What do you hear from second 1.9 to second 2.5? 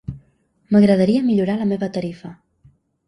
tarifa.